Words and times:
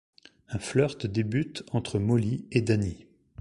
Un 0.47 0.57
flirt 0.57 1.05
débute 1.05 1.61
entre 1.73 1.99
Mollie 1.99 2.47
et 2.51 2.63
Danny. 2.63 3.05